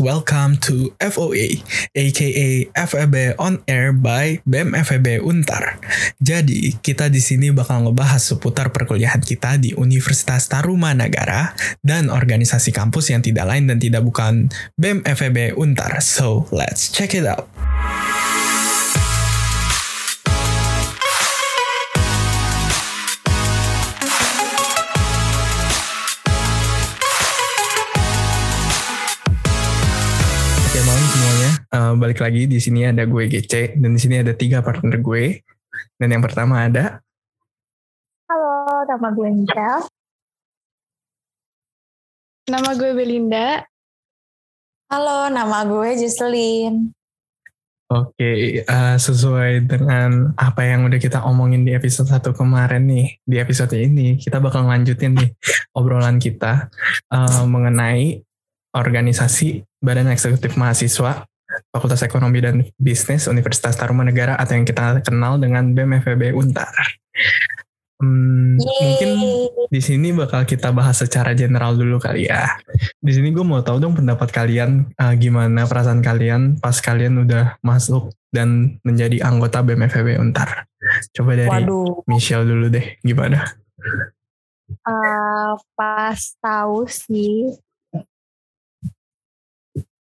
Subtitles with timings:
[0.00, 1.62] welcome to FOA,
[1.94, 5.78] aka FEB on air by BEM FEB Untar.
[6.22, 13.14] Jadi, kita di sini bakal ngebahas seputar perkuliahan kita di Universitas Tarumanagara dan organisasi kampus
[13.14, 15.98] yang tidak lain dan tidak bukan BEM FEB Untar.
[16.02, 17.46] So, let's check it out.
[30.78, 34.30] Oke malam semuanya, Eh, balik lagi di sini ada gue GC dan di sini ada
[34.30, 35.42] tiga partner gue.
[35.98, 37.02] Dan yang pertama ada
[38.30, 39.90] Halo, nama gue Michelle.
[42.46, 43.66] Nama gue Belinda.
[44.86, 46.94] Halo, nama gue Jesselyn.
[47.90, 53.42] Oke, eh, sesuai dengan apa yang udah kita omongin di episode 1 kemarin nih, di
[53.42, 55.34] episode ini kita bakal lanjutin nih
[55.74, 56.70] obrolan kita
[57.10, 58.27] eh, mengenai
[58.74, 61.24] organisasi Badan Eksekutif Mahasiswa
[61.72, 66.70] Fakultas Ekonomi dan Bisnis Universitas Tarumanegara atau yang kita kenal dengan BMFB Untar.
[67.98, 69.10] Hmm, mungkin
[69.74, 72.46] di sini bakal kita bahas secara general dulu kali ya.
[73.02, 77.58] Di sini gue mau tahu dong pendapat kalian eh, gimana perasaan kalian pas kalian udah
[77.58, 80.68] masuk dan menjadi anggota BMFB Untar.
[81.10, 83.42] Coba dari Waduh, Michelle dulu deh, gimana?
[84.70, 87.50] Eh, pas tahu sih,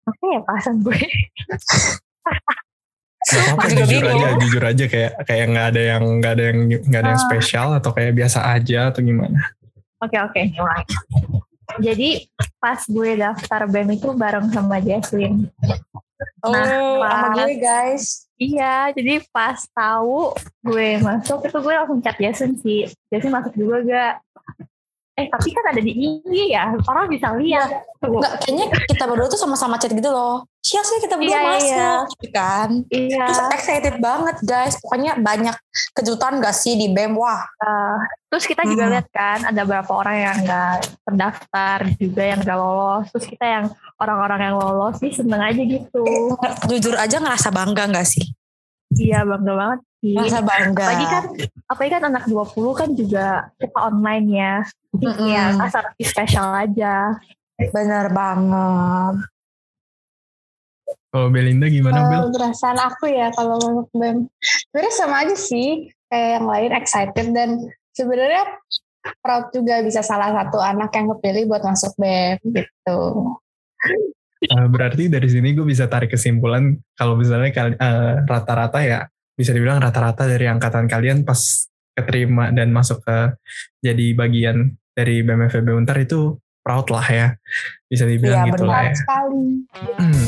[0.10, 1.00] apa ya perasaan gue?
[3.30, 4.26] Juga jujur bingung.
[4.26, 6.58] aja, jujur aja kayak kayak nggak ada yang nggak ada yang
[6.88, 7.26] nggak ada yang Ah.
[7.30, 9.40] spesial atau kayak biasa aja atau gimana?
[10.00, 10.84] Oke oke, mulai.
[11.78, 12.26] Jadi
[12.58, 15.46] pas gue daftar BEM itu bareng sama Jesslyn.
[16.42, 16.66] oh, Nah,
[16.98, 18.26] sama gue guys.
[18.40, 20.32] Iya, jadi pas tahu
[20.64, 22.88] gue masuk itu gue langsung chat Jason sih.
[23.12, 24.14] Jason masuk juga gak?
[25.20, 27.68] Eh tapi kan ada di IG ya, orang bisa lihat.
[28.00, 28.08] Tuh.
[28.16, 30.48] Enggak, kayaknya kita berdua tuh sama-sama chat gitu loh.
[30.64, 32.70] Siapa sih kita berdua Iya, iya, masuk, gitu kan?
[32.88, 33.26] Iya.
[33.28, 34.80] Terus excited banget guys.
[34.80, 35.56] Pokoknya banyak
[35.92, 37.20] kejutan gak sih di BEM?
[37.20, 37.98] Wah, Eh,
[38.32, 38.92] terus kita juga Hmm.
[38.96, 43.06] lihat kan ada beberapa orang yang nggak terdaftar juga yang nggak lolos.
[43.12, 43.66] Terus kita yang
[44.00, 46.04] orang-orang yang lolos nih seneng aja gitu.
[46.66, 48.24] jujur aja ngerasa bangga gak sih?
[49.00, 50.14] Iya bangga banget sih.
[50.16, 50.84] Ngerasa bangga.
[50.86, 51.24] Apalagi kan,
[51.72, 54.56] apalagi kan anak 20 kan juga kita online ya.
[54.94, 55.30] Jadi Mm-mm.
[55.32, 56.96] ya asal spesial aja.
[57.60, 59.16] Bener banget.
[61.10, 62.30] Kalau Belinda gimana Bel?
[62.30, 64.30] Perasaan aku ya kalau masuk BEM.
[64.70, 67.50] Sebenarnya sama aja sih kayak yang lain excited dan
[67.98, 68.46] sebenarnya
[69.26, 73.00] proud juga bisa salah satu anak yang kepilih buat masuk BEM gitu.
[74.40, 79.04] Eh, berarti dari sini gue bisa tarik kesimpulan kalau misalnya eh, rata-rata ya
[79.36, 83.36] bisa dibilang rata-rata dari angkatan kalian pas keterima dan masuk ke
[83.84, 87.28] jadi bagian dari BMFB Untar itu proud lah ya
[87.92, 88.96] bisa dibilang Iya, gitu lah ya.
[88.96, 89.44] sekali.
[90.00, 90.28] Hmm.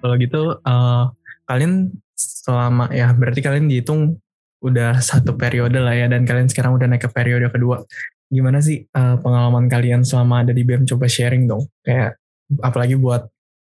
[0.00, 1.04] Kalau gitu eh,
[1.44, 4.16] kalian selama ya berarti kalian dihitung
[4.64, 7.84] udah satu periode lah ya dan kalian sekarang udah naik ke periode kedua.
[8.30, 11.66] Gimana sih eh, pengalaman kalian selama ada di BEM coba sharing dong.
[11.82, 12.14] Kayak
[12.58, 13.26] apalagi buat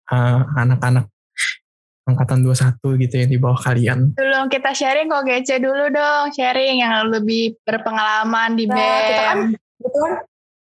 [0.08, 1.06] eh, anak-anak
[2.04, 4.10] angkatan 21 gitu yang di bawah kalian.
[4.12, 9.06] Dulu kita sharing kok GC dulu dong, sharing yang lebih berpengalaman di Nah, BEM.
[9.06, 9.38] kita kan
[9.78, 10.12] Gitu kan,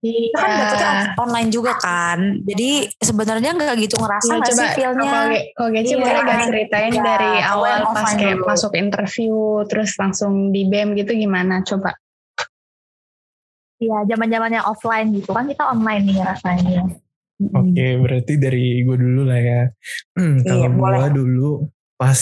[0.00, 0.60] kita kan Iya.
[0.64, 2.18] dapetnya online juga kan.
[2.42, 4.96] Jadi sebenarnya nggak gitu ngerasa Nah, nggak sih coba feelnya?
[4.96, 6.00] kalau kalau Gece Iya.
[6.00, 8.46] boleh gak ceritain Iya, dari awal pas kayak dulu.
[8.48, 9.34] masuk interview
[9.68, 11.92] terus langsung di BEM gitu gimana coba?
[13.80, 16.84] Iya, zaman zamannya offline gitu kan kita online nih rasanya.
[17.40, 19.62] Oke, berarti dari gue dulu lah ya.
[20.12, 21.50] Hmm, kalau Iya, gue dulu
[21.96, 22.20] pas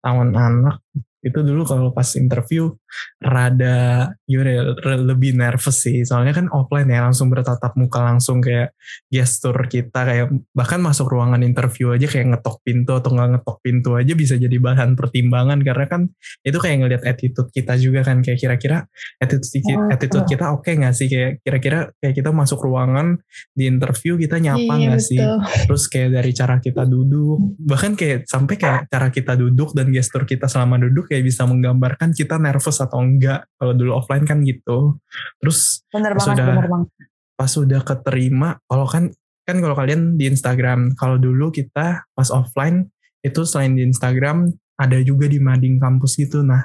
[0.00, 0.80] tahun anak
[1.20, 2.72] itu dulu kalau pas interview
[3.20, 3.76] rada
[4.24, 4.62] gimana ya,
[4.96, 6.02] lebih nervous sih.
[6.02, 8.72] Soalnya kan offline ya langsung bertatap muka langsung kayak
[9.06, 13.90] gestur kita kayak bahkan masuk ruangan interview aja kayak ngetok pintu atau nggak ngetok pintu
[13.94, 16.02] aja bisa jadi bahan pertimbangan karena kan
[16.40, 18.86] itu kayak ngelihat attitude kita juga kan kayak kira-kira
[19.18, 23.20] attitude, ki- Hmm, attitude kita oke nggak sih kayak kira-kira kayak kita masuk ruangan
[23.52, 25.38] di interview kita nyapa Iya, nggak sih betul.
[25.66, 30.24] terus kayak dari cara kita duduk bahkan kayak sampai kayak cara kita duduk dan gestur
[30.24, 34.94] kita selama duduk kayak bisa menggambarkan kita nervous atau enggak kalau dulu offline kan gitu.
[35.42, 36.88] Terus Bener Pas banget, udah- bener banget.
[37.34, 39.10] pas sudah keterima kalau kan
[39.42, 42.86] kan kalau kalian di Instagram kalau dulu kita pas offline
[43.20, 44.46] itu selain di Instagram
[44.78, 46.44] ada juga di mading kampus gitu.
[46.46, 46.62] Nah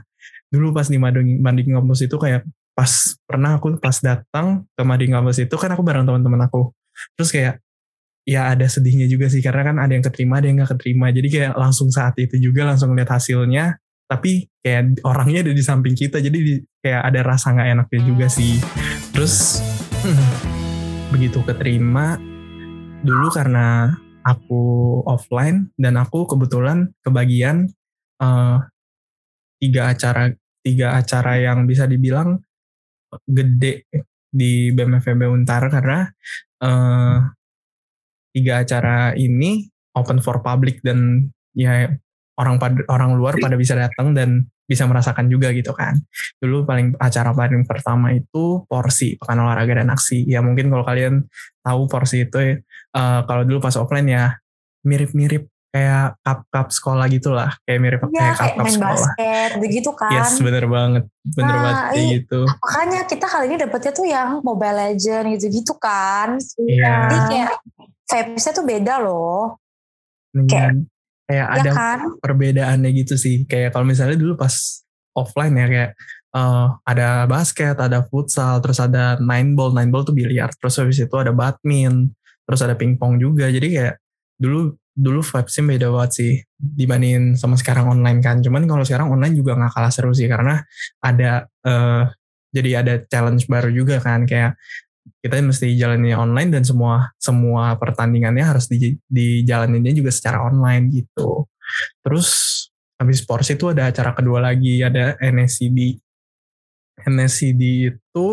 [0.51, 2.45] dulu pas di mading mading kampus itu kayak
[2.75, 2.91] pas
[3.24, 6.75] pernah aku pas datang ke mading kampus itu kan aku bareng teman-teman aku.
[7.15, 7.56] Terus kayak
[8.27, 11.07] ya ada sedihnya juga sih karena kan ada yang keterima ada yang nggak keterima.
[11.15, 15.98] Jadi kayak langsung saat itu juga langsung lihat hasilnya tapi kayak orangnya ada di samping
[15.98, 18.62] kita jadi di- kayak ada rasa nggak enaknya juga sih.
[19.13, 19.62] Terus
[20.06, 20.30] hmm,
[21.13, 22.18] begitu keterima
[23.06, 23.94] dulu karena
[24.25, 24.63] aku
[25.06, 27.69] offline dan aku kebetulan kebagian
[28.22, 28.57] eh,
[29.62, 30.34] tiga acara
[30.66, 32.42] tiga acara yang bisa dibilang
[33.30, 33.86] gede
[34.36, 36.10] di BMFB Untar karena
[36.62, 37.18] eh,
[38.36, 39.66] tiga acara ini
[39.96, 41.88] open for public dan ya
[42.36, 45.96] orang pad- orang luar pada bisa datang dan bisa merasakan juga gitu kan.
[46.42, 50.26] Dulu paling acara paling pertama itu porsi pekan olahraga dan aksi.
[50.26, 51.24] Ya mungkin kalau kalian
[51.62, 52.60] tahu porsi itu eh,
[53.26, 54.26] kalau dulu pas offline ya
[54.86, 58.96] mirip-mirip kayak cup-cup sekolah gitulah, kayak mirip Iya, kayak kayak cup-cup main sekolah.
[58.96, 60.12] basket, begitu kan.
[60.16, 61.04] Yes, bener banget,
[61.36, 62.16] bener Nah, banget kayak iya.
[62.16, 62.42] gitu.
[62.48, 66.40] Makanya kita kali ini dapetnya tuh yang Mobile Legend gitu-gitu kan.
[66.64, 66.96] Iya.
[67.12, 67.52] Jadi kayak
[68.08, 69.60] vibes-nya tuh beda loh.
[70.32, 70.88] Dan
[71.25, 72.00] kayak Ya ada kan?
[72.22, 73.44] perbedaannya gitu sih.
[73.50, 74.54] Kayak kalau misalnya dulu pas
[75.16, 75.92] offline ya kayak
[76.36, 81.00] eh, ada basket, ada futsal, terus ada nine ball, nine ball tuh biliar, terus habis
[81.01, 82.12] itu ada badminton,
[82.45, 83.48] terus ada pingpong juga.
[83.50, 83.95] Jadi kayak
[84.39, 88.39] dulu dulu vibesnya beda banget sih dibandingin sama sekarang online kan.
[88.44, 90.63] Cuman kalau sekarang online juga nggak kalah seru sih karena
[91.04, 92.04] ada eh,
[92.56, 94.56] jadi ada challenge baru juga kan kayak
[95.25, 101.50] kita mesti jalani online dan semua semua pertandingannya harus di dijalaninnya juga secara online gitu.
[102.06, 102.30] Terus
[103.01, 105.98] habis porsi itu ada acara kedua lagi ada NSCD.
[107.10, 108.27] NSCD itu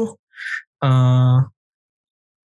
[0.85, 1.39] eh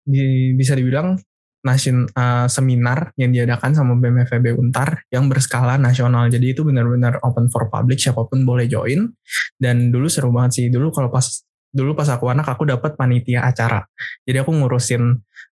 [0.08, 1.20] di, bisa dibilang
[1.68, 6.32] nasion eh, seminar yang diadakan sama BMFB Untar yang berskala nasional.
[6.32, 9.12] Jadi itu benar-benar open for public, siapa pun boleh join.
[9.60, 10.66] Dan dulu seru banget sih.
[10.72, 13.84] Dulu kalau pas dulu pas aku anak aku dapat panitia acara.
[14.24, 15.04] Jadi aku ngurusin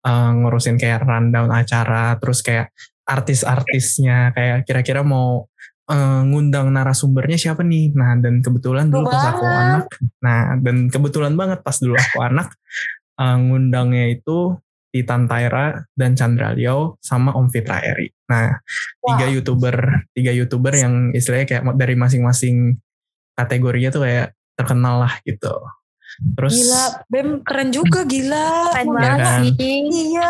[0.05, 2.71] eh, ngurusin kayak rundown acara, terus kayak
[3.07, 5.47] artis-artisnya kayak kira-kira mau
[5.89, 7.95] eh, ngundang narasumbernya siapa nih.
[7.95, 9.85] Nah, dan kebetulan dulu pas aku anak,
[10.23, 12.53] nah dan kebetulan banget pas dulu aku anak
[13.19, 14.55] eh, ngundangnya itu
[14.91, 18.11] Titan Taira dan Chandra Liao sama Om Fitra Eri.
[18.27, 18.59] Nah,
[18.99, 19.31] tiga Wah.
[19.31, 19.75] youtuber,
[20.11, 22.75] tiga youtuber yang istilahnya kayak dari masing-masing
[23.39, 25.55] kategorinya tuh kayak terkenal lah gitu.
[26.33, 28.69] Terus Gila, Bem keren juga gila.
[28.69, 29.39] Keren Ya banget kan?
[29.39, 29.51] sih.
[30.11, 30.27] Iya,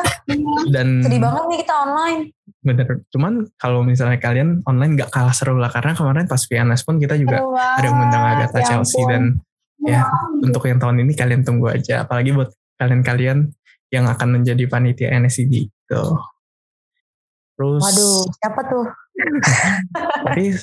[0.70, 2.20] dan sedih banget nih kita online.
[2.60, 2.88] bener.
[3.10, 7.16] Cuman kalau misalnya kalian online nggak kalah seru lah karena kemarin pas VNS pun kita
[7.16, 7.78] juga banget.
[7.78, 9.10] ada mengundang Agatha Ya Chelsea ampun.
[9.10, 9.24] dan
[9.82, 10.02] ya
[10.40, 12.06] untuk yang tahun ini kalian tunggu aja.
[12.06, 13.50] Apalagi buat kalian-kalian
[13.90, 16.04] yang akan menjadi panitia NSCD gitu.
[17.52, 18.86] Terus Waduh, siapa tuh?
[20.26, 20.56] tapi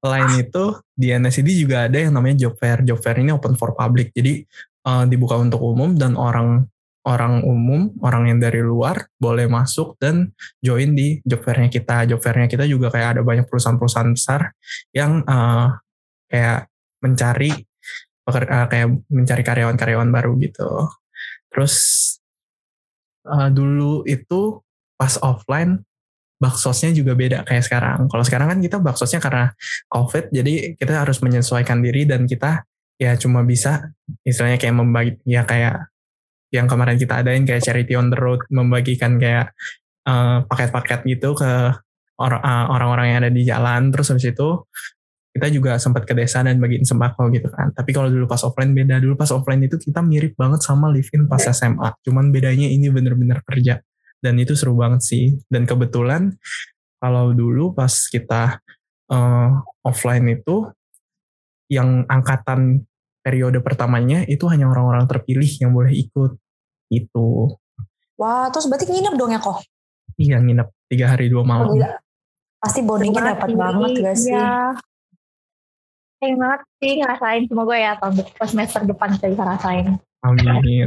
[0.00, 2.82] selain itu di NSCD juga ada yang namanya job fair.
[2.86, 4.14] Job fair ini open for public.
[4.14, 4.42] Jadi
[4.86, 6.66] eh, dibuka untuk umum dan orang
[7.02, 10.30] orang umum, orang yang dari luar boleh masuk dan
[10.62, 12.06] join di job fairnya kita.
[12.06, 14.54] Job fairnya kita juga kayak ada banyak perusahaan-perusahaan besar
[14.94, 15.66] yang eh,
[16.30, 16.70] kayak
[17.02, 17.50] mencari
[18.30, 20.70] eh, kayak mencari karyawan-karyawan baru gitu.
[21.50, 21.74] Terus
[23.26, 24.62] eh, dulu itu
[24.94, 25.82] pas offline
[26.42, 28.10] baksosnya juga beda kayak sekarang.
[28.10, 29.54] Kalau sekarang kan kita baksosnya karena
[29.86, 32.66] COVID, jadi kita harus menyesuaikan diri dan kita
[32.98, 33.94] ya cuma bisa
[34.26, 35.90] istilahnya kayak membagi ya kayak
[36.50, 39.54] yang kemarin kita adain kayak charity on the road membagikan kayak
[40.04, 41.52] eh, paket-paket gitu ke
[42.18, 43.94] eh, orang-orang yang ada di jalan.
[43.94, 44.48] Terus habis itu
[45.32, 47.72] kita juga sempat ke desa dan bagiin sembako gitu kan.
[47.72, 49.00] Tapi kalau dulu pas offline beda.
[49.00, 51.88] Dulu pas offline itu kita mirip banget sama live in pas SMA.
[52.04, 53.80] Cuman bedanya ini bener-bener kerja.
[54.22, 55.24] Dan itu seru banget sih.
[55.50, 56.30] Dan kebetulan
[57.02, 58.62] kalau dulu pas kita
[59.10, 59.50] eh,
[59.82, 60.70] offline itu
[61.66, 62.86] yang angkatan
[63.22, 66.38] periode pertamanya itu hanya orang-orang terpilih yang boleh ikut
[66.90, 67.50] itu.
[68.18, 69.62] Wah, terus berarti nginep dong ya kok?
[70.20, 71.72] Iya nginep tiga hari dua Oh, malam.
[71.72, 71.96] gila.
[72.62, 74.30] Pasti bondingnya dapat banget gak sih?
[74.30, 74.78] Iya.
[76.22, 77.42] Pengen banget sih ngerasain.
[77.50, 79.86] Semoga ya tahun depan semester depan kita bisa rasain.
[80.22, 80.86] Amin.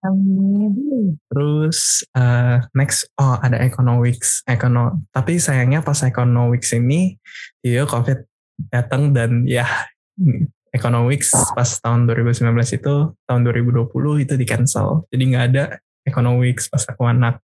[0.00, 1.20] Amin.
[1.28, 5.04] Terus eh, next oh ada economics, econo.
[5.12, 7.20] Tapi sayangnya pas economics ini
[7.60, 8.24] iya covid
[8.72, 9.68] datang dan ya
[10.72, 12.48] economics pas tahun 2019
[12.80, 12.94] itu
[13.28, 15.04] tahun 2020 itu di cancel.
[15.12, 15.64] Jadi nggak ada
[16.08, 17.44] economics pas aku anak.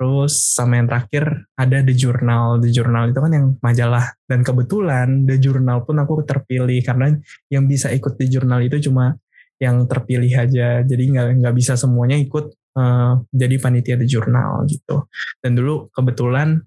[0.00, 2.56] Terus sama yang terakhir ada The Journal.
[2.64, 4.16] The Journal itu kan yang majalah.
[4.24, 7.16] Dan kebetulan The Journal pun aku terpilih karena
[7.52, 9.20] yang bisa ikut The Journal itu cuma
[9.60, 10.80] yang terpilih aja.
[10.82, 15.06] Jadi nggak nggak bisa semuanya ikut eh, jadi panitia The Journal gitu.
[15.44, 16.64] Dan dulu kebetulan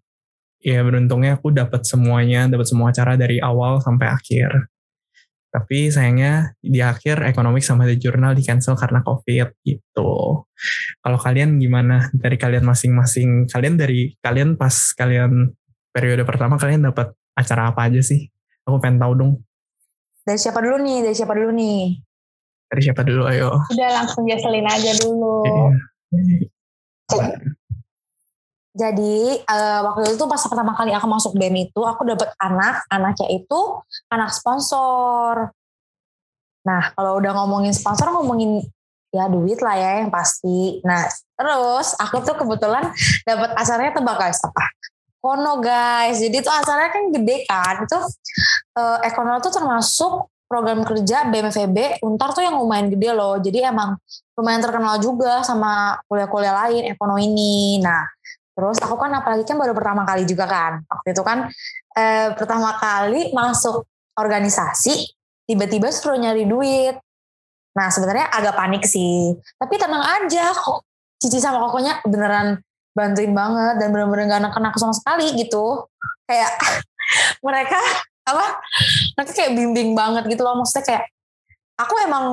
[0.64, 4.72] ya beruntungnya aku dapat semuanya, dapat semua acara dari awal sampai akhir.
[5.54, 10.42] Tapi sayangnya di akhir ekonomik sama The Journal di cancel karena COVID gitu.
[11.04, 13.46] Kalau kalian gimana dari kalian masing-masing?
[13.46, 15.54] Kalian dari kalian pas kalian
[15.94, 18.34] periode pertama kalian dapat acara apa aja sih?
[18.66, 19.32] Aku pengen tahu dong.
[20.26, 20.98] Dari siapa dulu nih?
[21.06, 22.02] Dari siapa dulu nih?
[22.74, 23.62] Dari siapa dulu ayo.
[23.70, 25.46] Udah langsung Jesselyn aja dulu.
[25.46, 27.38] Iya.
[28.74, 33.30] Jadi eh, waktu itu pas pertama kali aku masuk BEM itu aku dapat anak, anaknya
[33.30, 33.78] itu
[34.10, 35.54] anak sponsor.
[36.66, 38.66] Nah kalau udah ngomongin sponsor ngomongin
[39.14, 40.82] ya duit lah ya yang pasti.
[40.82, 41.06] Nah
[41.38, 42.90] terus aku tuh kebetulan
[43.30, 44.66] dapat acaranya tebak guys apa?
[45.22, 46.18] Kono guys.
[46.18, 47.86] Jadi itu acaranya kan gede kan.
[47.86, 48.02] Itu
[48.82, 53.42] eh, Ekono tuh termasuk program kerja BMFB Untar tuh yang lumayan gede loh.
[53.42, 53.98] Jadi emang
[54.38, 57.82] lumayan terkenal juga sama kuliah-kuliah lain Ekono ini.
[57.82, 58.06] Nah
[58.54, 60.86] Terus aku kan apalagi kan baru pertama kali juga kan.
[60.86, 61.50] Waktu itu kan
[61.98, 65.10] eh, pertama kali masuk organisasi,
[65.50, 66.96] tiba-tiba suruh nyari duit.
[67.74, 69.34] Nah sebenarnya agak panik sih.
[69.58, 70.86] Tapi tenang aja kok.
[71.18, 72.62] Cici sama kokonya beneran
[72.94, 75.90] bantuin banget dan bener-bener gak kena sama sekali gitu.
[76.30, 76.54] Kayak
[77.46, 77.82] mereka
[78.24, 78.46] apa?
[79.20, 80.60] Mereka kayak bimbing banget gitu loh.
[80.64, 81.04] Maksudnya kayak
[81.80, 82.26] aku emang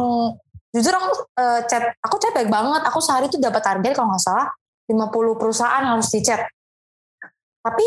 [0.71, 2.83] jujur aku eh, chat aku chat baik banget.
[2.87, 4.47] Aku sehari tuh dapat target kalau nggak salah
[4.87, 6.47] 50 perusahaan harus dicat.
[7.61, 7.87] Tapi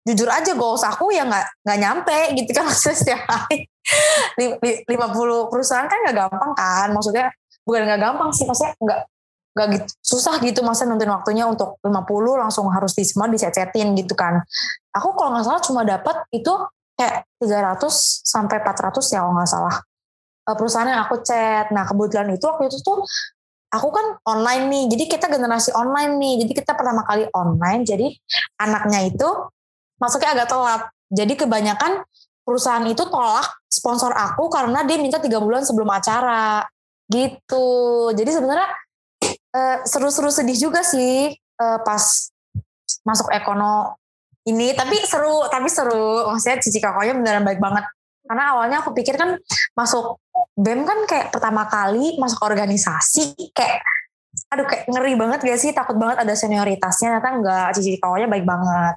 [0.00, 3.66] jujur aja goals aku ya nggak nggak nyampe gitu kan maksudnya setiap hari.
[4.38, 7.26] Li- li- 50 perusahaan kan nggak gampang kan maksudnya
[7.66, 9.00] bukan nggak gampang sih maksudnya nggak
[9.50, 14.14] nggak gitu susah gitu masa nonton waktunya untuk 50 langsung harus di semua dicecetin gitu
[14.14, 14.38] kan
[14.94, 16.54] aku kalau nggak salah cuma dapat itu
[17.00, 17.88] kayak 300
[18.28, 19.76] sampai 400 ya kalau nggak salah.
[20.44, 21.72] Eh, perusahaan yang aku chat.
[21.72, 23.00] Nah kebetulan itu waktu itu tuh
[23.72, 24.84] aku kan online nih.
[24.92, 26.34] Jadi kita generasi online nih.
[26.44, 27.82] Jadi kita pertama kali online.
[27.88, 28.06] Jadi
[28.60, 29.28] anaknya itu
[29.96, 30.82] masuknya agak telat.
[31.10, 32.04] Jadi kebanyakan
[32.44, 36.66] perusahaan itu tolak sponsor aku karena dia minta tiga bulan sebelum acara.
[37.10, 37.66] Gitu.
[38.14, 38.68] Jadi sebenarnya
[39.56, 42.04] eh, seru-seru sedih juga sih eh, pas
[43.06, 43.99] masuk ekono
[44.50, 46.28] ini tapi seru tapi seru.
[46.34, 47.86] Maksudnya cici kakaknya beneran baik banget.
[48.26, 49.34] Karena awalnya aku pikir kan
[49.74, 50.22] masuk
[50.54, 53.82] BEM kan kayak pertama kali masuk organisasi kayak
[54.50, 55.70] aduh kayak ngeri banget gak sih?
[55.74, 57.18] Takut banget ada senioritasnya.
[57.18, 57.68] Ternyata enggak.
[57.74, 58.94] Cici kakaknya baik banget.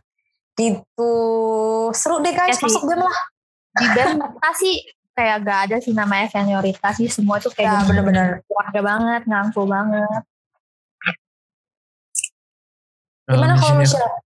[0.54, 1.14] Gitu.
[1.98, 2.54] Seru deh guys.
[2.54, 2.66] Ya sih.
[2.70, 3.20] masuk BEM lah.
[3.74, 4.12] Di BEM
[4.62, 4.76] sih
[5.14, 6.94] kayak gak ada sih namanya senioritas.
[6.98, 7.10] Sih.
[7.10, 10.22] Semua tuh ya kayak bener-bener keluarga banget, ngangkul banget.
[13.24, 14.23] gimana kalau Misalnya-?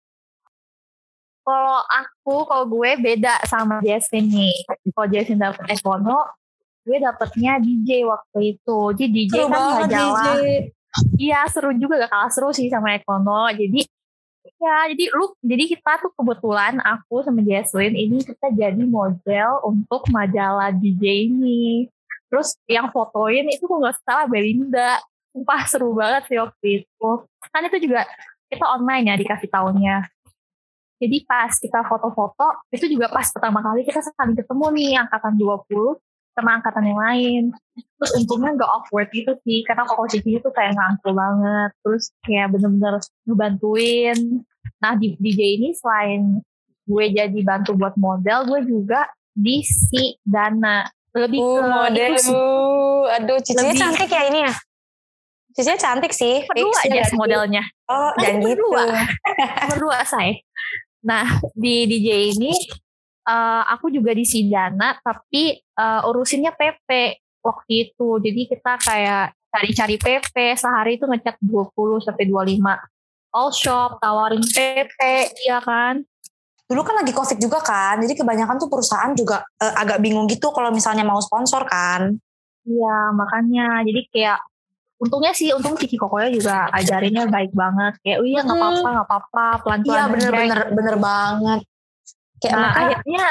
[1.43, 4.55] Kalau aku, kalau gue beda sama Jasmine nih.
[4.95, 6.19] Kalau Jasmine dapet Ekono,
[6.87, 8.79] gue dapetnya DJ waktu itu.
[8.95, 9.91] Jadi DJ seru kan gak.
[9.91, 10.27] DJ
[11.17, 13.51] Iya seru juga gak kalah seru sih sama Ekono.
[13.51, 13.83] Jadi
[14.63, 20.07] ya jadi lu jadi kita tuh kebetulan aku sama Jasmine ini kita jadi model untuk
[20.07, 21.91] majalah DJ ini.
[22.31, 25.03] Terus yang fotoin itu kok nggak salah Belinda.
[25.33, 27.09] Sumpah seru banget sih waktu itu.
[27.51, 28.07] Kan itu juga
[28.47, 30.07] kita online ya dikasih tahunnya.
[31.03, 35.99] Jadi pas kita foto-foto itu juga pas pertama kali kita saling ketemu nih angkatan 20
[36.31, 37.43] sama angkatan yang lain.
[37.99, 41.75] Terus untungnya gak awkward gitu sih karena koko cici itu kayak ngangkul banget.
[41.83, 44.19] Terus kayak bener-bener ngebantuin.
[44.79, 46.39] Nah di DJ ini selain
[46.87, 50.87] gue jadi bantu buat model gue juga di si dana.
[51.13, 52.11] Lebih Uh, ke model.
[52.17, 54.53] itu uh, aduh Lebih- cantik ya ini ya?
[55.53, 56.41] Cicinya cantik sih.
[56.49, 57.13] Ya aja sih?
[57.13, 57.61] modelnya.
[57.85, 58.65] Oh jangan gitu.
[58.73, 58.85] Berdua.
[59.69, 60.33] berdua saya
[61.03, 62.51] nah di DJ ini
[63.27, 68.09] eh, aku juga di Sidana tapi eh, urusinnya PP waktu itu.
[68.23, 72.63] Jadi kita kayak cari-cari PP sehari itu ngecat 20 sampai 25
[73.33, 74.99] all shop tawarin PP
[75.45, 76.01] iya kan?
[76.69, 80.49] Dulu kan lagi covid juga kan jadi kebanyakan tuh perusahaan juga eh, agak bingung gitu
[80.55, 82.15] kalau misalnya mau sponsor kan.
[82.63, 83.83] Iya makanya.
[83.83, 84.39] Jadi kayak
[84.97, 88.63] untungnya sih untung Cici Kokoya juga ajarinnya baik banget kayak oh iya nggak Hmm.
[88.63, 91.59] apa-apa nggak apa-apa pelan-pelan iya aja." bener-bener bener banget
[92.39, 93.23] kayak nah akhirnya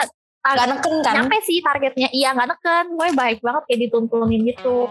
[0.43, 4.91] gak neken kan nyampe sih targetnya iya nggak neken gue baik banget kayak dituntunin gitu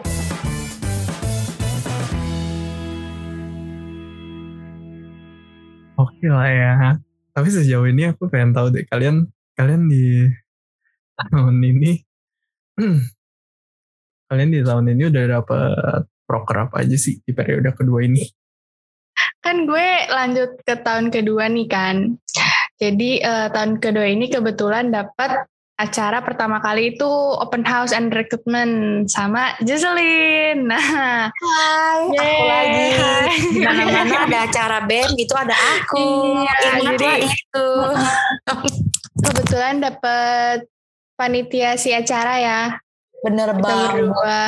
[5.98, 6.74] Oke lah ya.
[7.32, 10.28] Tapi sejauh ini aku pengen tahu deh kalian kalian di
[11.16, 11.92] tahun ini
[14.32, 16.01] kalian di tahun ini udah dapet
[16.32, 18.24] proker apa aja sih di periode kedua ini?
[19.44, 22.16] Kan gue lanjut ke tahun kedua nih kan.
[22.80, 25.44] Jadi eh, tahun kedua ini kebetulan dapat
[25.76, 30.64] acara pertama kali itu open house and recruitment sama Jocelyn.
[30.72, 32.88] Nah, Hai, aku lagi
[33.60, 36.06] mana-mana ada acara band gitu ada aku
[36.38, 37.68] Iya, ingatlah jadi- itu
[39.24, 40.66] kebetulan dapat
[41.14, 42.62] panitia si acara ya.
[43.22, 44.42] bener banget berdua.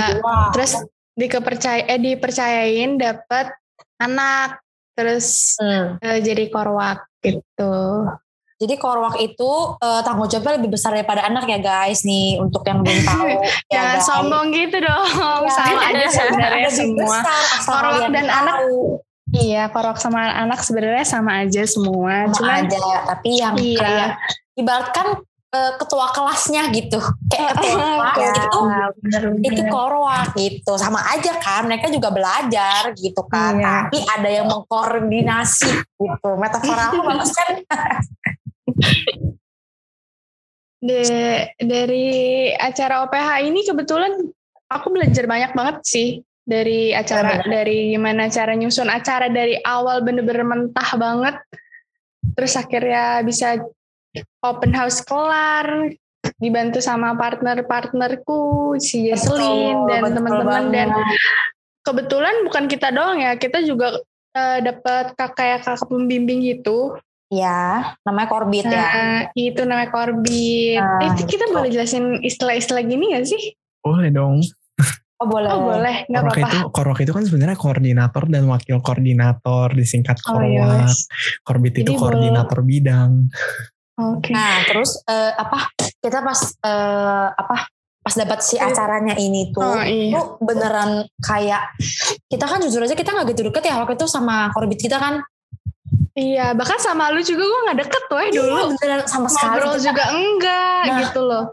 [0.51, 0.73] Terus
[1.13, 3.53] dikepercaya eh dipercayain dapat
[3.97, 4.59] anak
[4.93, 5.97] terus Hmm.
[5.99, 8.05] eh, jadi korwak gitu.
[8.53, 12.79] Jadi korwak itu uh, tanggung jawabnya lebih besar daripada anak ya guys nih untuk yang
[12.79, 13.27] belum tahu.
[13.73, 14.07] ya guys.
[14.07, 15.03] sombong gitu dong.
[15.43, 17.17] Ya, Sama aja sebenarnya semua.
[17.19, 19.03] besar Korwak dan anak tahu.
[19.33, 22.29] Iya, korwak sama anak sebenarnya sama aja semua.
[22.29, 22.79] Sama Cuman aja,
[23.09, 23.79] tapi yang Iya.
[23.81, 24.09] kayak
[24.53, 25.07] ibaratkan
[25.53, 26.97] eh, ketua kelasnya gitu,
[27.29, 28.59] kayak ketua kelas Ya, gitu.
[28.65, 29.45] Nah, bener-bener.
[29.45, 33.69] itu korwak gitu sama aja kan mereka juga belajar gitu kan Iya.
[33.85, 37.53] tapi ada yang mengkoordinasi gitu metafora aku bagus kan
[40.83, 42.07] de- dari
[42.51, 44.11] acara OPH ini kebetulan
[44.67, 46.07] aku belajar banyak banget sih
[46.43, 47.47] dari acara Benar.
[47.47, 51.35] dari gimana cara nyusun acara dari awal bener-bener mentah banget
[52.35, 53.63] terus akhirnya bisa
[54.41, 55.89] open house kelar
[56.39, 60.89] dibantu sama partner-partnerku si Jesslyn Betul, dan teman-teman dan
[61.83, 63.99] kebetulan bukan kita doang ya kita juga
[64.31, 66.95] eh, dapat kakak kayak kakak pembimbing gitu
[67.27, 70.77] ya namanya korbit ya Nah, itu namanya korbit.
[70.79, 71.53] Nah, itu kita gitu.
[71.57, 73.57] boleh jelasin istilah-istilah gini gak sih?
[73.81, 74.39] Boleh dong.
[75.17, 76.47] oh boleh Oh boleh, nggak Korok apa-apa.
[76.53, 80.51] itu, korok itu kan sebenarnya koordinator dan wakil koordinator disingkat Oh korwak.
[80.51, 80.93] iya.
[81.41, 83.11] Korbit itu Jadi koordinator bidang.
[83.93, 84.33] Oke.
[84.33, 85.69] nah terus eh, apa
[86.01, 87.55] kita pas eh, apa
[88.03, 90.11] pas dapat si acaranya ini tuh Oh iya.
[90.11, 91.71] tuh beneran kayak
[92.27, 95.21] kita kan jujur aja kita nggak gitu deket ya waktu itu sama korbit kita kan
[96.13, 98.53] Iya, bahkan sama lu juga gue gak deket tuh dulu.
[98.53, 101.43] Iya, beneran sama sekali Ngobrol kita juga enggak Nah, gitu loh.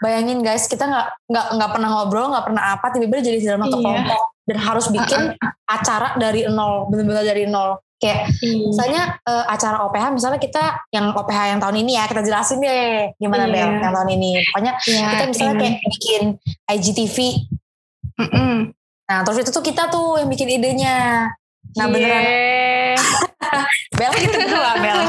[0.00, 3.76] Bayangin guys, kita nggak nggak nggak pernah ngobrol, nggak pernah apa, tiba-tiba jadi dalam satu
[3.76, 3.84] Iya.
[3.84, 5.20] kelompok dan harus bikin
[5.76, 7.76] acara dari nol, benar-benar dari nol.
[7.96, 8.66] Kayak Iya.
[8.68, 13.08] misalnya eh, acara OPH, misalnya kita yang OPH yang tahun ini ya, kita jelasin deh
[13.16, 13.52] gimana Iya.
[13.52, 14.30] Bel yang tahun ini.
[14.46, 15.60] Pokoknya Iya, kita misalnya ini.
[15.62, 16.22] kayak bikin
[16.68, 17.16] IGTV.
[18.16, 18.52] Mm-mm.
[19.06, 20.96] Nah terus itu tuh kita tuh yang bikin idenya.
[21.72, 21.92] Nah Iya.
[21.92, 22.22] beneran
[23.98, 25.00] Bel kita berdua Bel.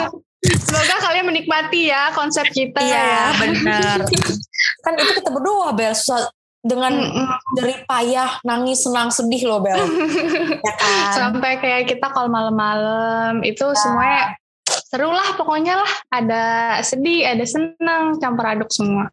[0.58, 3.24] Semoga kalian menikmati ya konsep kita Iya ya.
[3.36, 3.98] benar.
[4.84, 6.30] kan itu kita berdua Bel susah
[6.68, 7.28] dengan Mm-mm.
[7.56, 9.80] dari payah nangis senang sedih loh Bel.
[10.68, 11.12] ya kan.
[11.16, 14.36] Sampai kayak kita kalau malam-malam itu semuanya
[14.68, 15.92] seru lah pokoknya lah.
[16.12, 16.44] Ada
[16.84, 19.08] sedih, ada senang, campur aduk semua.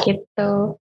[0.00, 0.78] Gitu.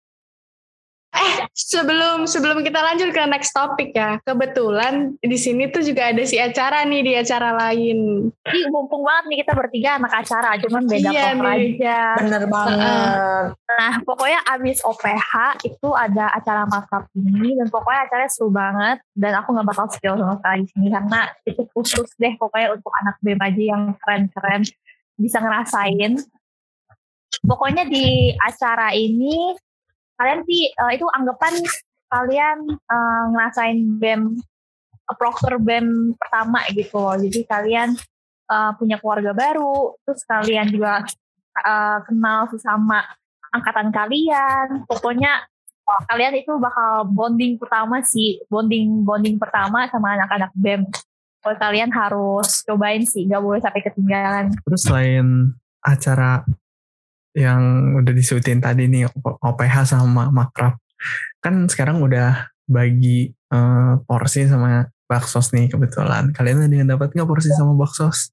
[1.12, 6.24] Eh, sebelum sebelum kita lanjut ke next topic ya, kebetulan di sini tuh juga ada
[6.24, 8.32] si acara nih di acara lain.
[8.48, 12.00] Jadi mumpung banget nih kita bertiga anak acara, cuman beda Iya aja.
[12.16, 13.46] Bener banget.
[13.60, 19.36] Nah, pokoknya abis OPH itu ada acara makrab ini dan pokoknya acaranya seru banget dan
[19.36, 23.20] aku nggak bakal spill sama sekali di sini karena itu khusus deh pokoknya untuk anak
[23.20, 24.64] BEM aja yang keren-keren
[25.20, 26.24] bisa ngerasain.
[27.44, 29.60] Pokoknya di acara ini
[30.22, 31.58] kalian sih eh, itu anggapan
[32.14, 34.38] kalian eh, ngerasain BEM
[35.10, 37.18] eh, proker BEM pertama gitu loh.
[37.18, 37.98] Jadi kalian
[38.54, 41.02] eh, punya keluarga baru, terus kalian juga
[41.58, 43.02] eh, kenal sesama
[43.50, 44.86] angkatan kalian.
[44.86, 45.42] Pokoknya
[45.82, 50.86] wah, kalian itu bakal bonding pertama sih, bonding bonding pertama sama anak-anak BEM.
[51.42, 54.54] Kalau kalian harus cobain sih, gak boleh sampai ketinggalan.
[54.62, 56.46] Terus selain acara
[57.32, 60.76] yang udah disebutin tadi nih OPH sama makrab
[61.40, 67.28] kan sekarang udah bagi eh, porsi sama baksos nih kebetulan kalian ada yang dapat nggak
[67.28, 68.32] porsi sama baksos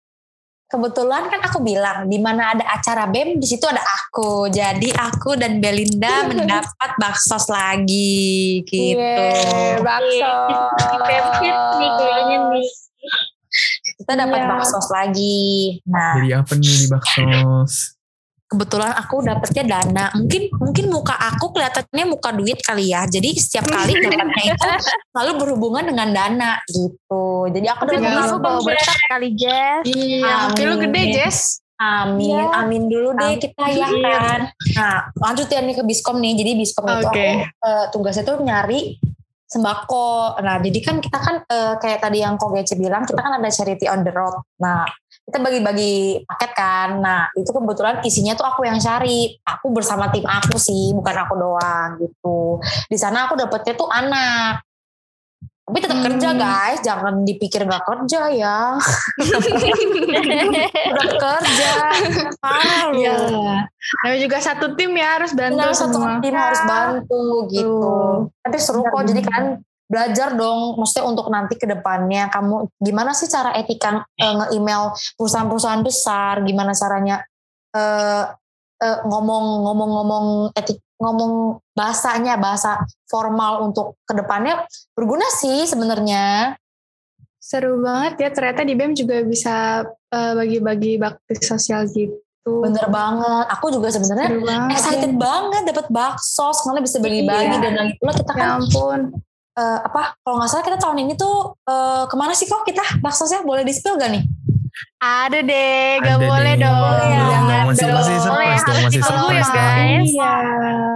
[0.68, 4.52] Kebetulan kan aku bilang di mana ada acara BEM di situ ada aku.
[4.52, 9.00] Jadi aku dan Belinda mendapat baksos lagi gitu.
[9.00, 10.32] Yeay, bakso.
[11.08, 12.68] Pempit nih kayaknya nih.
[13.96, 14.48] Kita dapat Iya.
[14.52, 15.48] baksos lagi.
[15.88, 17.97] Nah, jadi apa nih di baksos
[18.48, 20.04] kebetulan aku dapetnya dana.
[20.16, 23.04] Mungkin mungkin muka aku kelihatannya muka duit kali ya.
[23.04, 24.68] Jadi setiap kali dapatnya itu
[25.12, 27.52] selalu berhubungan dengan dana gitu.
[27.52, 28.00] Jadi aku Iya.
[28.00, 28.40] kamu baksos.
[28.40, 29.84] bawa berkat kali Jess.
[29.84, 31.02] Iya, tapi lu gede.
[31.12, 31.38] Jess.
[31.78, 32.58] Amin, Iya.
[32.58, 33.38] amin dulu deh Amin.
[33.38, 34.40] kita ya kan.
[34.74, 36.34] Nah, lanjut ya nih ke Biskom nih.
[36.34, 37.06] Jadi Biskom itu Oke.
[37.06, 37.22] aku
[37.70, 38.98] eh, tugasnya tuh nyari
[39.46, 40.42] sembako.
[40.42, 43.46] Nah, jadi kan kita kan eh, kayak tadi yang Ko Gece bilang, kita kan ada
[43.48, 44.34] charity on the road.
[44.58, 44.90] Nah,
[45.28, 46.88] kita bagi-bagi paket kan.
[47.04, 49.36] Nah, itu kebetulan isinya tuh aku yang cari.
[49.44, 52.56] Aku bersama tim aku sih, bukan aku doang gitu.
[52.88, 54.64] Di sana aku dapetnya tuh anak.
[55.68, 56.06] Tapi tetap Hmm.
[56.08, 58.80] kerja guys, jangan dipikir nggak kerja ya.
[60.96, 61.70] Udah kerja,
[62.40, 62.88] parah.
[62.96, 63.12] Iya.
[64.00, 66.24] Namanya juga satu tim ya harus bantu satu semua.
[66.24, 67.92] tim harus bantu gitu.
[68.40, 73.24] Tapi seru kok, jadi kan belajar dong, maksudnya untuk nanti ke depannya kamu gimana sih
[73.26, 77.24] cara etika eh, nge-email perusahaan-perusahaan besar, gimana caranya
[77.72, 78.24] eh,
[78.84, 86.58] eh, ngomong-ngomong-ngomong etik ngomong bahasanya bahasa formal untuk ke depannya berguna sih sebenarnya.
[87.38, 92.20] Seru banget ya ternyata di BEM juga bisa eh, bagi-bagi bakti sosial gitu.
[92.44, 93.46] Bener banget.
[93.56, 94.28] Aku juga sebenarnya
[94.74, 97.62] excited banget dapat bakso karena bisa bagi-bagi Iya.
[97.62, 99.00] dan lagi pula kita Ya kan ampun.
[99.58, 103.02] Eh, apa kalau nggak salah kita tahun ini tuh eh, ke mana sih kok kita
[103.02, 104.22] baksosnya boleh di spill gak nih?
[104.98, 106.62] Ada deh, gak Ada boleh nih.
[106.62, 106.74] dong.
[106.78, 107.22] Boleh ya.
[107.22, 107.96] Dong, masih Dong.
[107.98, 110.02] masih surprise Boleh, dong, harus masih surprise ya, dong.
[110.02, 110.32] Iya.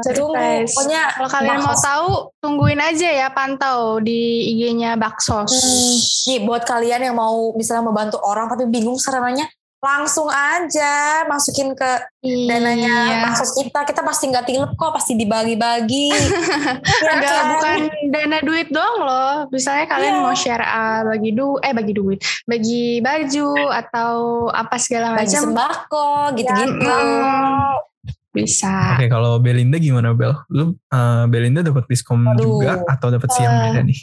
[0.03, 0.71] Tunggu, Surprise.
[0.75, 2.09] pokoknya Kalau kalian mau tahu,
[2.43, 4.21] tungguin aja ya pantau di
[4.55, 5.51] IG-nya Baksos.
[5.55, 5.95] Hmm,
[6.31, 9.47] nih buat kalian yang mau misalnya membantu orang tapi bingung sarananya
[9.83, 11.91] langsung aja masukin ke
[12.23, 13.19] dananya Iya.
[13.21, 16.15] baksos kita kita pasti nggak tilep kok pasti dibagi-bagi
[17.03, 17.47] ya Enggak, kan?
[17.51, 19.35] bukan dana duit doang loh.
[19.51, 20.23] Misalnya kalian Iya.
[20.23, 24.13] mau share ah, bagi du eh bagi duit, bagi baju atau
[24.49, 27.75] apa segala bagi macam sembako gitu-gitu Mm,
[28.33, 28.97] bisa.
[28.97, 30.31] Oke, kalau Belinda gimana Bel?
[30.49, 32.39] Lu eh, Belinda dapat diskon Aduh.
[32.63, 33.99] juga atau dapat siang Eh, beda nih?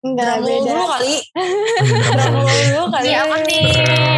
[0.00, 0.64] Enggak beda.
[0.64, 1.14] dulu kali
[2.72, 3.64] dulu kali apa nih?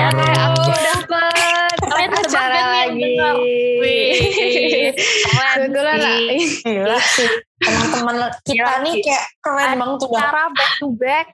[0.07, 1.75] Apa aku dapat?
[1.83, 3.13] Kalian Acara lagi.
[3.83, 4.15] Wih,
[5.53, 7.03] Kebetulan lah.
[7.03, 11.27] sih teman-teman kita Gila nih kayak keren banget tuh dah Acara back to back.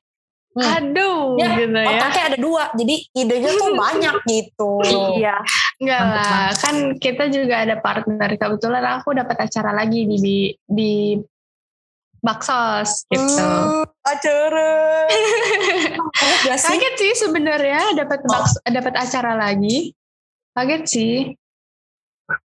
[0.59, 0.65] Hmm.
[0.65, 1.87] Aduh, Ya, gitu ya.
[1.87, 4.71] otaknya ada dua jadi idenya tuh banyak gitu
[5.15, 5.37] Iya.
[5.79, 8.29] Enggak lah, kan kita juga ada partner.
[8.35, 10.93] Kebetulan aku dapat acara lagi di di, di
[12.19, 13.39] Baksos gitu.
[13.39, 15.05] Hmm, acara
[16.19, 18.47] Kaget sih Kaget sih sebenarnya dapat Oh.
[18.69, 19.93] dapat acara lagi.
[20.55, 21.15] Kaget sih.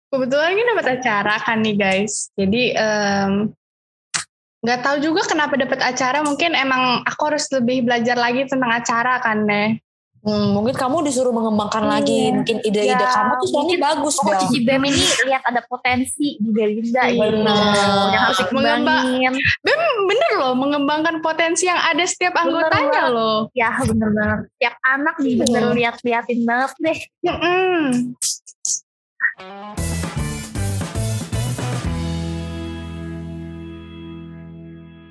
[0.10, 2.34] Kebetulan ini dapat acara kan nih guys.
[2.34, 3.54] Jadi em,
[4.66, 6.26] nggak tahu juga kenapa dapat acara.
[6.26, 9.78] Mungkin emang aku harus lebih belajar lagi tentang acara kan deh.
[10.20, 11.92] Hmm, mungkin kamu disuruh mengembangkan Iya.
[11.96, 14.36] lagi mungkin ide-ide Ya, kamu tuh soalnya mungkin bagus Oh.
[14.36, 17.16] Cici Bem ini lihat ada potensi di Belinda Iya.
[17.16, 17.40] gitu.
[17.40, 17.56] Benar.
[18.12, 19.34] Yang harus Mengembang- dikembangin.
[19.64, 23.16] Bem bener loh mengembangkan potensi yang ada setiap Bener anggotanya banget.
[23.16, 23.38] loh.
[23.54, 24.40] Ya bener banget.
[24.58, 25.76] Tiap anak nih bener Hmm.
[25.80, 27.00] lihat-liatin banget deh.
[27.24, 27.80] Mm-mm.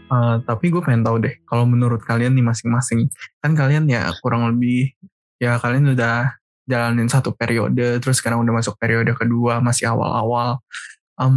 [0.09, 3.13] Eh, tapi gue pengen tahu deh, kalau menurut kalian nih masing-masing,
[3.45, 4.97] kan kalian ya kurang lebih,
[5.37, 6.33] ya kalian udah
[6.65, 10.65] jalanin satu periode, terus sekarang udah masuk periode kedua, masih awal-awal.
[11.21, 11.37] Em,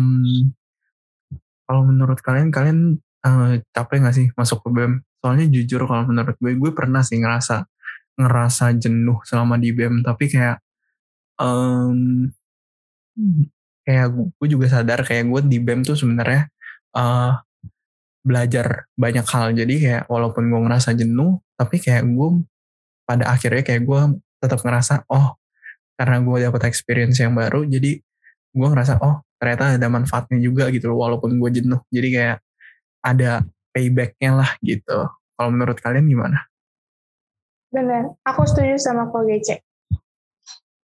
[1.68, 2.80] kalau menurut kalian, kalian
[3.28, 4.94] eh, capek gak sih masuk ke BEM?
[5.22, 7.68] Soalnya jujur kalau menurut gue, gue pernah sih ngerasa
[8.20, 10.58] ngerasa jenuh selama di BEM, tapi kayak
[11.42, 12.32] em,
[13.86, 16.48] kayak gue juga sadar kayak gue di BEM tuh sebenarnya
[16.98, 17.34] eh,
[18.22, 19.54] belajar banyak hal.
[19.54, 22.30] Jadi kayak walaupun gue ngerasa jenuh tapi kayak gue
[23.06, 24.02] pada akhirnya kayak gue
[24.42, 25.38] tetap ngerasa oh
[25.98, 28.02] karena gue dapat experience yang baru jadi
[28.52, 31.82] gue ngerasa oh ternyata ada manfaatnya juga gitu loh walaupun gue jenuh.
[31.90, 32.38] Jadi kayak
[33.02, 33.42] ada
[33.74, 35.10] paybacknya lah gitu.
[35.34, 36.46] Kalau menurut kalian gimana?
[37.72, 39.64] Bener, aku setuju sama Ko Gece.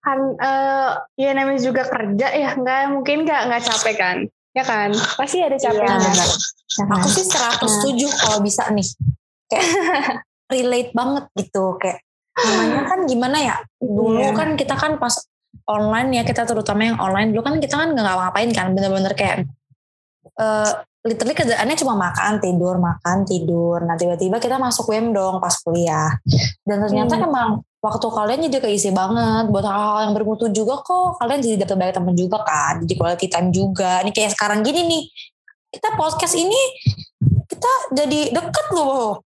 [0.01, 4.17] Kan, eh, ya namanya juga kerja ya, nggak mungkin nggak nggak capek kan,
[4.57, 4.89] ya kan?
[4.91, 5.93] Pasti ada capeknya.
[5.93, 6.27] Iya, benar.
[6.67, 6.97] Ya kan?
[6.97, 8.87] Aku sih 100 setuju kalau bisa nih.
[9.47, 9.65] Kayak
[10.53, 11.77] relate banget gitu.
[11.77, 12.01] Kayak
[12.37, 13.55] namanya kan gimana ya?
[13.77, 14.33] Dulu Iya.
[14.33, 15.13] kan kita kan pas
[15.67, 19.43] online ya kita terutama yang online dulu kan kita kan nggak ngapain kan bener-bener kayak
[20.37, 20.71] eh
[21.05, 23.77] literally kerjaannya cuma makan tidur makan tidur.
[23.85, 26.11] Nah tiba-tiba kita masuk WM dong pas kuliah.
[26.65, 27.27] Dan ternyata Hmm.
[27.29, 31.21] emang waktu kalian jadi keisi banget buat hal-hal yang bermutu juga kok.
[31.21, 33.91] Kalian jadi dapat banyak teman juga kan jadi quality time juga.
[34.03, 35.03] Ini kayak sekarang gini nih
[35.71, 36.59] kita podcast ini
[37.47, 39.23] kita jadi deket loh.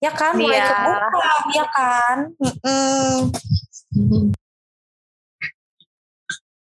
[0.00, 0.32] Ya kan?
[0.32, 0.68] Mulai Iya.
[0.72, 2.16] kebuka ya kan?
[2.40, 4.32] Mm-mm.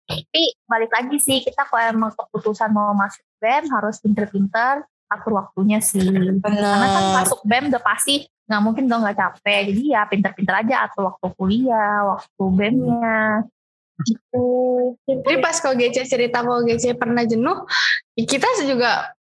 [0.09, 5.77] Tapi balik lagi sih kita kalau emang keputusan mau masuk BEM harus pinter-pinter atur waktunya
[5.77, 6.01] sih.
[6.01, 9.69] Karena kan bener masuk BEM udah pasti nggak mungkin dong nggak capek.
[9.69, 13.45] Jadi ya pinter-pinter aja atur waktu kuliah, waktu BEM-nya.
[13.99, 14.47] Gitu.
[15.05, 17.67] Jadi pas Ko Gece cerita Ko Gece pernah jenuh,
[18.15, 19.13] ya kita juga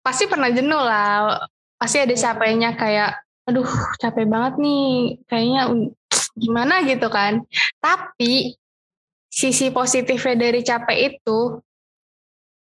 [0.00, 1.44] pasti pernah jenuh lah.
[1.76, 5.62] Pasti ada capeknya kayak, aduh capek banget nih, kayaknya
[6.42, 7.44] gimana gitu kan.
[7.82, 8.59] Tapi
[9.30, 11.62] sisi positifnya dari capek itu,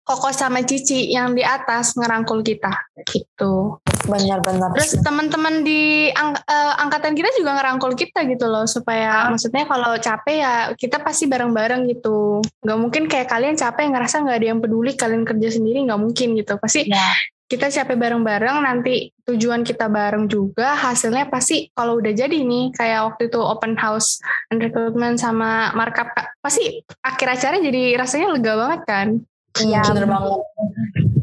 [0.04, 3.80] Koko sama Cici yang di atas ngerangkul kita gitu.
[4.04, 9.63] bener-bener Terus teman-teman di ang- eh, angkatan kita juga ngerangkul kita gitu loh supaya maksudnya
[9.63, 12.43] kalau capek ya kita pasti bareng-bareng gitu.
[12.67, 16.36] Nggak mungkin kayak kalian capek ngerasa nggak ada yang peduli kalian kerja sendiri nggak mungkin
[16.36, 16.60] gitu.
[16.60, 17.15] Pasti Ya.
[17.44, 23.14] Kita capek bareng-bareng nanti tujuan kita bareng juga hasilnya pasti kalau udah jadi nih kayak
[23.14, 24.18] waktu itu open house
[24.50, 26.08] and recruitment sama markup
[26.40, 29.08] pasti akhir acara jadi rasanya lega banget kan.
[29.54, 30.34] Iya, bener banget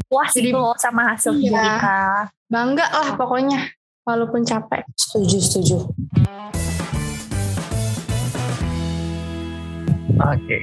[0.07, 1.51] Puas Jadi- loh sama hasil Iya.
[1.51, 1.99] kita.
[2.47, 3.59] Bangga lah pokoknya
[4.03, 4.87] walaupun capek.
[4.95, 5.77] setuju setuju
[10.21, 10.59] Oke.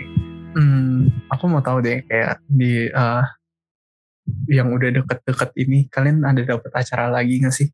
[0.53, 3.23] Hmm, aku mau tahu deh kayak di uh,
[4.47, 7.67] yang udah deket-deket ini kalian ada dapat acara lagi gak sih?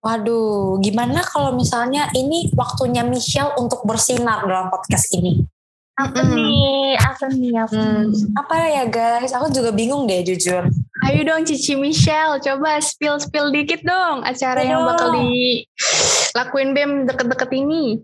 [0.00, 5.44] Waduh, gimana kalau misalnya ini waktunya Michelle untuk bersinar dalam podcast ini?
[5.92, 6.96] Apa nih?
[6.96, 7.52] Apa nih?
[7.60, 8.32] Apa Hmm, nih?
[8.32, 9.36] apa ya guys?
[9.36, 10.64] Aku juga bingung deh jujur.
[11.04, 14.88] Ayo dong Cici Michelle, coba spill-spill dikit dong acara yang Ayo.
[14.88, 18.00] bakal dilakuin BEM deket-deket ini.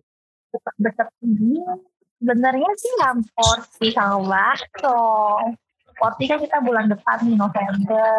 [0.77, 1.65] Deket ini
[2.21, 5.01] sebenarnya sih yang porsi sama bakso.
[5.97, 8.13] Porsi kan kita bulan depan nih November.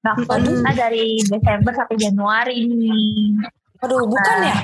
[0.00, 0.50] Bakso Waduh.
[0.58, 3.38] kita dari Desember sampai Januari nih.
[3.80, 4.56] Aduh, bukan ya?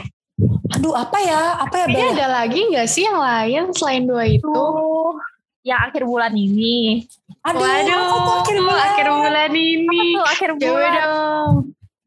[0.72, 1.42] Aduh, apa ya?
[1.58, 2.10] Apa ya, Ini Bella?
[2.12, 4.42] ada lagi nggak sih yang lain selain dua itu?
[4.44, 5.14] Tuh,
[5.62, 7.06] yang akhir bulan ini.
[7.44, 8.82] Aduh, Waduh, apa tuh akhir bulan?
[8.84, 10.02] akhir bulan Apa ini.
[10.10, 10.92] tuh akhir bulan?
[10.96, 11.54] dong.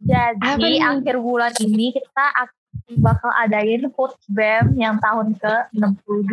[0.01, 0.81] Apa Jadi nih?
[0.81, 2.59] akhir bulan ini kita ak-
[2.93, 6.31] bakal adain food BEM yang tahun ke-62.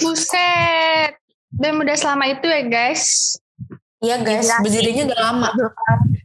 [0.00, 1.12] Buset.
[1.50, 3.36] BEM udah selama itu ya guys.
[4.00, 4.62] Iya guys, Gila sih.
[4.64, 5.48] berdirinya udah lama.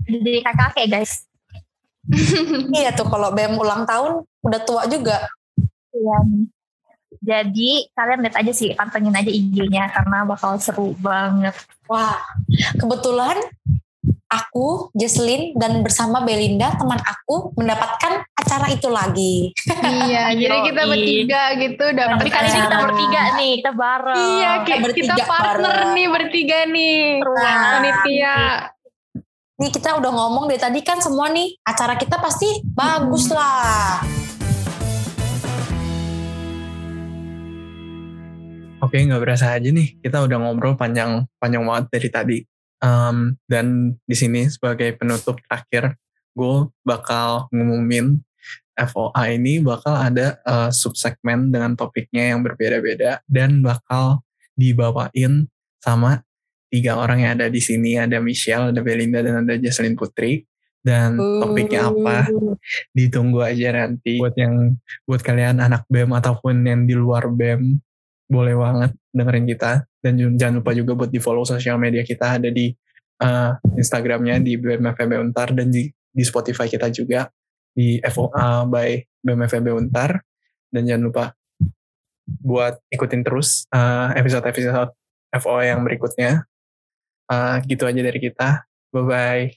[0.08, 1.14] Jadi kakak-kakak guys.
[2.78, 5.26] Iya tuh kalau BEM ulang tahun udah tua juga.
[5.92, 6.46] Iya nih.
[7.26, 11.58] Jadi kalian lihat aja sih, pantengin aja IG-nya karena bakal seru banget.
[11.90, 12.22] Wah,
[12.78, 13.42] kebetulan
[14.36, 19.56] aku, Jesslyn, dan bersama Belinda, teman aku, mendapatkan acara itu lagi.
[20.06, 20.92] iya, jadi kita Yoi.
[20.92, 24.20] bertiga gitu dapat Tapi kali ini kita bertiga nih, kita bareng.
[24.20, 25.90] Iya, Kita kita, bertiga kita partner bareng.
[25.96, 27.00] nih bertiga nih.
[27.24, 27.64] Nah.
[27.80, 28.36] Panitia.
[29.56, 34.04] Nih kita udah ngomong dari tadi kan semua nih, acara kita pasti bagus lah.
[38.84, 39.98] Oke, nggak berasa aja nih.
[39.98, 42.38] Kita udah ngobrol panjang panjang banget dari tadi.
[42.84, 45.96] Em, dan di sini sebagai penutup terakhir,
[46.36, 48.20] gue bakal ngumumin
[48.76, 54.20] FOA ini bakal ada eh, subsegmen dengan topiknya yang berbeda-beda dan bakal
[54.60, 55.48] dibawain
[55.80, 56.26] sama
[56.68, 57.96] tiga orang yang ada di sini.
[57.96, 60.44] Ada Michelle, ada Belinda, dan ada Jesslyn Putri.
[60.86, 62.30] Dan topiknya apa?
[62.94, 64.78] ditunggu aja nanti buat yang
[65.10, 67.82] buat kalian anak BEM ataupun yang di luar BEM
[68.30, 69.72] boleh banget dengerin kita
[70.06, 72.70] dan jangan lupa juga buat di follow sosial media kita ada di
[73.22, 77.26] eh, Instagramnya di BEM FEB Untar dan di, di Spotify kita juga
[77.74, 78.90] di FOA by
[79.26, 80.22] BEM FEB Untar
[80.70, 81.26] dan jangan lupa
[82.46, 84.94] buat ikutin terus eh, episode-episode
[85.42, 86.46] FOA yang berikutnya
[87.26, 89.50] Eh, gitu aja dari kita bye bye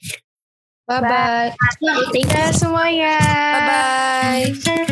[0.89, 1.53] Bye-bye.
[1.53, 2.25] Thank you.
[2.25, 3.21] Dadah semuanya.
[3.53, 4.88] Bye-bye.